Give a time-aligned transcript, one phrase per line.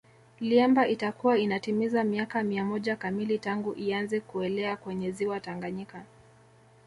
[0.39, 6.05] Liemba itakuwa inatimiza miaka mia moja kamili tangu ianze kuelea kwenye Ziwa Tanganyika